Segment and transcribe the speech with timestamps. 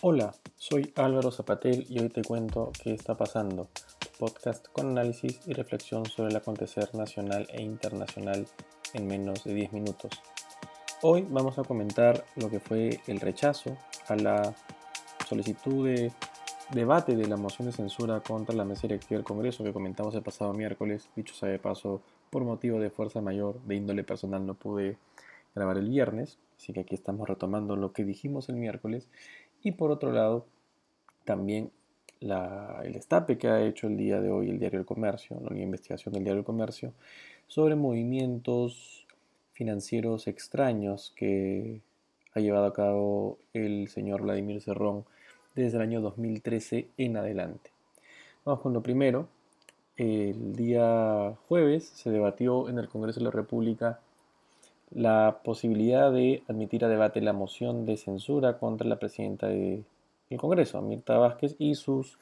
[0.00, 3.66] Hola, soy Álvaro Zapatel y hoy te cuento qué está pasando.
[4.16, 8.46] Podcast con análisis y reflexión sobre el acontecer nacional e internacional
[8.94, 10.12] en menos de 10 minutos.
[11.02, 13.76] Hoy vamos a comentar lo que fue el rechazo
[14.06, 14.54] a la
[15.28, 16.12] solicitud de
[16.70, 20.22] debate de la moción de censura contra la mesa directiva del Congreso que comentamos el
[20.22, 21.08] pasado miércoles.
[21.16, 24.96] Dicho sea de paso, por motivo de fuerza mayor de índole personal no pude
[25.56, 29.08] grabar el viernes, así que aquí estamos retomando lo que dijimos el miércoles
[29.62, 30.46] y por otro lado,
[31.24, 31.70] también
[32.20, 36.12] el estape que ha hecho el día de hoy el Diario del Comercio, la investigación
[36.14, 36.92] del Diario del Comercio,
[37.46, 39.06] sobre movimientos
[39.52, 41.80] financieros extraños que
[42.34, 45.04] ha llevado a cabo el señor Vladimir Cerrón
[45.54, 47.70] desde el año 2013 en adelante.
[48.44, 49.28] Vamos con lo primero.
[49.96, 54.00] El día jueves se debatió en el Congreso de la República
[54.90, 59.84] la posibilidad de admitir a debate la moción de censura contra la presidenta del
[60.36, 62.18] Congreso, Mirta Vázquez, y sus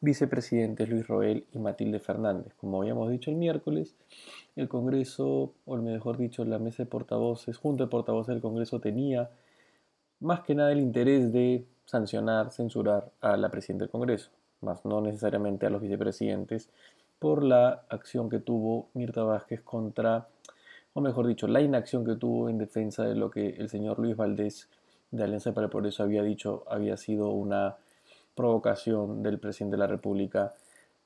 [0.00, 2.52] vicepresidentes Luis Roel y Matilde Fernández.
[2.60, 3.94] Como habíamos dicho el miércoles,
[4.54, 9.30] el Congreso, o mejor dicho, la mesa de portavoces, junto de portavoces del Congreso, tenía
[10.20, 15.00] más que nada el interés de sancionar, censurar a la presidenta del Congreso, más no
[15.00, 16.70] necesariamente a los vicepresidentes,
[17.18, 20.28] por la acción que tuvo Mirta Vázquez contra
[20.94, 24.16] o mejor dicho, la inacción que tuvo en defensa de lo que el señor Luis
[24.16, 24.68] Valdés
[25.10, 27.76] de Alianza para el Progreso había dicho había sido una
[28.34, 30.54] provocación del presidente de la República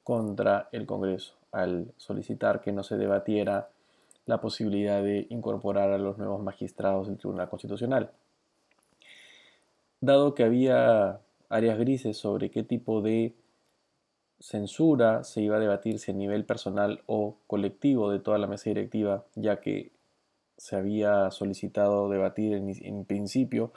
[0.05, 3.69] contra el Congreso, al solicitar que no se debatiera
[4.27, 8.11] la posibilidad de incorporar a los nuevos magistrados del Tribunal Constitucional.
[10.00, 13.34] Dado que había áreas grises sobre qué tipo de
[14.41, 19.25] censura se iba a debatirse a nivel personal o colectivo de toda la mesa directiva,
[19.34, 19.91] ya que
[20.56, 23.72] se había solicitado debatir en, principio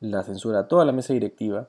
[0.00, 1.68] la censura a toda la mesa directiva.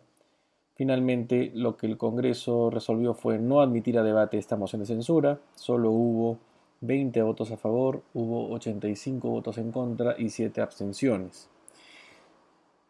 [0.75, 5.39] Finalmente, lo que el Congreso resolvió fue no admitir a debate esta moción de censura.
[5.55, 6.39] Solo hubo
[6.81, 11.49] 20 votos a favor, hubo 85 votos en contra y 7 abstenciones.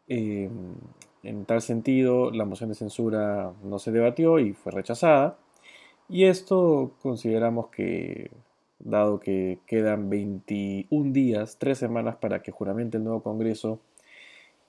[0.07, 0.49] Eh,
[1.23, 5.37] en tal sentido, la moción de censura no se debatió y fue rechazada.
[6.09, 8.31] Y esto consideramos que,
[8.79, 13.79] dado que quedan 21 días, 3 semanas para que juramente el nuevo Congreso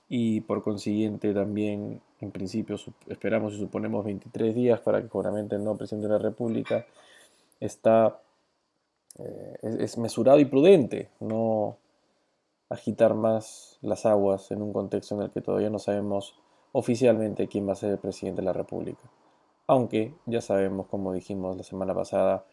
[0.09, 2.77] y por consiguiente también, en principio,
[3.07, 6.85] esperamos y suponemos 23 días para que juramente el nuevo presidente de la República,
[7.59, 8.19] está,
[9.19, 11.77] eh, es mesurado y prudente, no
[12.69, 16.35] agitar más las aguas en un contexto en el que todavía no sabemos
[16.71, 19.01] oficialmente quién va a ser el presidente de la República.
[19.67, 22.45] Aunque ya sabemos, como dijimos la semana pasada,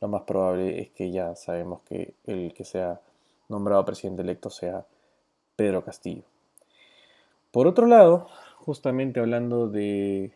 [0.00, 3.00] lo más probable es que ya sabemos que el que sea
[3.48, 4.86] nombrado presidente electo sea
[5.56, 6.22] Pedro Castillo.
[7.50, 10.32] Por otro lado, justamente hablando de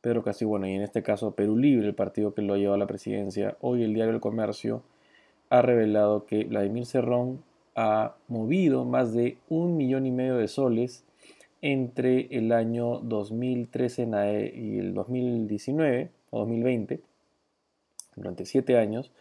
[0.00, 2.74] Pedro Castillo, bueno, y en este caso Perú Libre, el partido que lo ha llevado
[2.74, 4.82] a la presidencia, hoy el diario El Comercio
[5.48, 7.42] ha revelado que Vladimir Cerrón
[7.74, 11.04] ha movido más de un millón y medio de soles
[11.60, 17.00] entre el año 2013 y el 2019 o 2020,
[18.16, 19.12] durante siete años,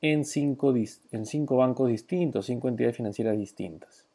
[0.00, 4.06] en cinco, en cinco bancos distintos, cinco entidades financieras distintas.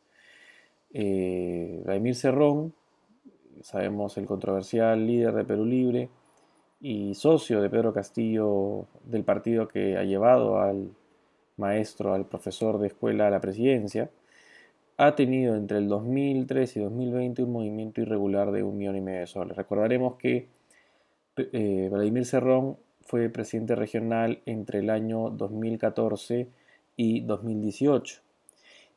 [0.94, 2.74] Eh, Vladimir Cerrón,
[3.62, 6.10] sabemos el controversial líder de Perú Libre
[6.82, 10.90] y socio de Pedro Castillo del partido que ha llevado al
[11.58, 14.10] maestro, al profesor de escuela a la presidencia,
[14.98, 19.20] ha tenido entre el 2013 y 2020 un movimiento irregular de un millón y medio
[19.20, 19.56] de soles.
[19.56, 20.48] Recordaremos que
[21.38, 26.48] eh, Vladimir Cerrón fue presidente regional entre el año 2014
[26.96, 28.22] y 2018.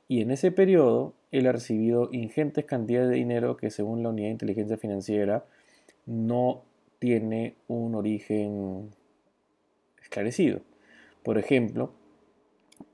[0.09, 4.29] Y en ese periodo él ha recibido ingentes cantidades de dinero que según la Unidad
[4.29, 5.45] de Inteligencia Financiera
[6.07, 6.63] no
[6.99, 8.91] tiene un origen
[10.03, 10.61] esclarecido.
[11.23, 11.93] Por ejemplo,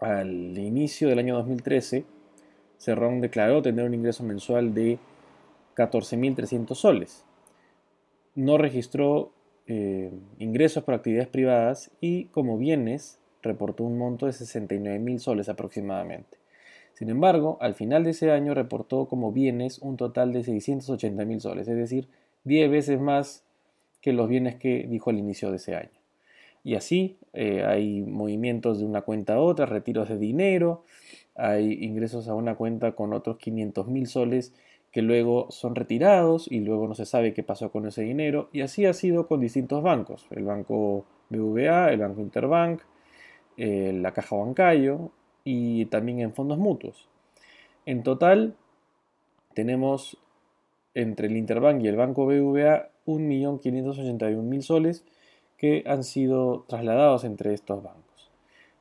[0.00, 2.04] al inicio del año 2013,
[2.78, 4.98] Cerrón declaró tener un ingreso mensual de
[5.76, 7.24] 14.300 soles.
[8.34, 9.32] No registró
[9.66, 16.38] eh, ingresos por actividades privadas y como bienes reportó un monto de 69.000 soles aproximadamente.
[16.92, 21.68] Sin embargo, al final de ese año reportó como bienes un total de 680.000 soles,
[21.68, 22.08] es decir,
[22.44, 23.44] 10 veces más
[24.00, 25.90] que los bienes que dijo al inicio de ese año.
[26.66, 30.82] Y así eh, hay movimientos de una cuenta a otra, retiros de dinero,
[31.36, 34.52] hay ingresos a una cuenta con otros 500 mil soles
[34.90, 38.48] que luego son retirados y luego no se sabe qué pasó con ese dinero.
[38.52, 42.80] Y así ha sido con distintos bancos, el banco BVA, el banco Interbank,
[43.56, 45.12] eh, la caja bancario
[45.44, 47.08] y también en fondos mutuos.
[47.84, 48.56] En total
[49.54, 50.18] tenemos
[50.94, 55.04] entre el Interbank y el Banco BVA 1.581.000 soles
[55.56, 58.30] que han sido trasladados entre estos bancos.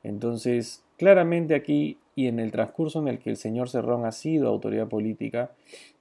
[0.02, 4.48] Entonces, claramente aquí y en el transcurso en el que el señor Cerrón ha sido
[4.48, 5.52] autoridad política,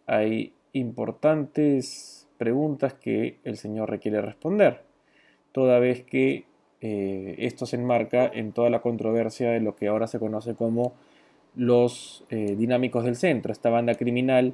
[0.08, 4.82] hay importantes preguntas que el señor requiere responder,
[5.52, 6.46] toda vez que
[6.82, 10.94] eh, esto se enmarca en toda la controversia de lo que ahora se conoce como
[11.56, 14.54] los eh, dinámicos del centro, esta banda criminal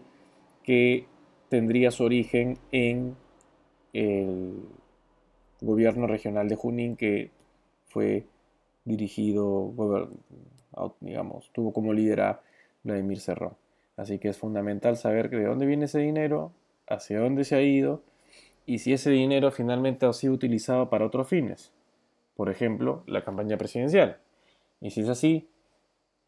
[0.63, 1.05] que
[1.49, 3.15] tendría su origen en
[3.93, 4.53] el
[5.61, 7.31] gobierno regional de Junín que
[7.87, 8.25] fue
[8.83, 9.73] dirigido,
[10.99, 12.37] digamos, tuvo como líder
[12.83, 13.53] Vladimir Cerrón.
[13.95, 16.51] Así que es fundamental saber de dónde viene ese dinero,
[16.87, 18.01] hacia dónde se ha ido
[18.65, 21.71] y si ese dinero finalmente ha sido utilizado para otros fines.
[22.35, 24.17] Por ejemplo, la campaña presidencial.
[24.79, 25.47] Y si es así,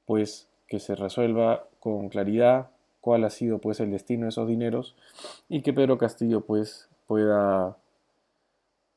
[0.05, 2.69] pues que se resuelva con claridad
[3.01, 4.95] cuál ha sido pues el destino de esos dineros
[5.49, 7.77] y que Pedro Castillo pues pueda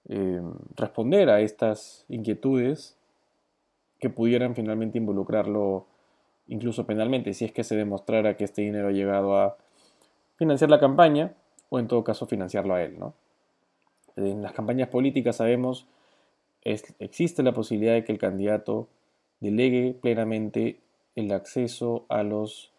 [0.09, 0.41] eh,
[0.77, 2.97] responder a estas inquietudes
[3.99, 5.87] que pudieran finalmente involucrarlo
[6.49, 9.57] incluso penalmente si es que se demostrara que este dinero ha llegado a
[10.37, 11.35] financiar la campaña
[11.71, 12.99] o en todo caso financiarlo a él.
[12.99, 13.15] ¿no?
[14.17, 15.87] En las campañas políticas sabemos
[16.63, 18.89] existe la posibilidad de que el candidato
[19.41, 20.81] delegue plenamente
[21.15, 22.73] el acceso a los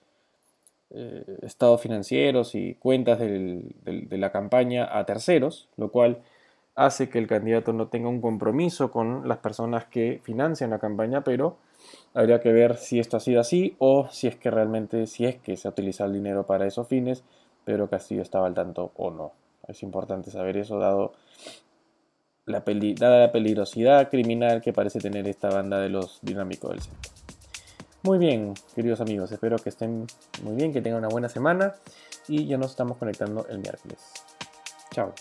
[0.89, 6.21] eh, estados financieros y cuentas de la campaña a terceros, lo cual
[6.77, 11.23] hace que el candidato no tenga un compromiso con las personas que financian la campaña,
[11.23, 11.57] pero
[12.13, 15.37] habría que ver si esto ha sido así o si es que realmente, si es
[15.37, 17.23] que se ha utilizado el dinero para esos fines,
[17.65, 19.31] pero Castillo estaba al tanto o no.
[19.67, 21.13] Es importante saber eso dado
[22.45, 22.63] la
[22.95, 27.11] dada la peligrosidad criminal que parece tener esta banda de los dinámicos del centro.
[28.03, 30.05] Muy bien, queridos amigos, espero que estén
[30.43, 31.73] muy bien, que tengan una buena semana
[32.27, 34.13] y ya nos estamos conectando el miércoles.
[34.91, 35.13] Chao.